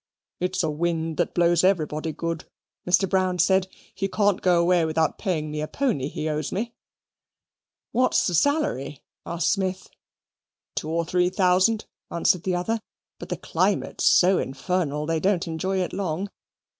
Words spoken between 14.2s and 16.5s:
infernal, they don't enjoy it long.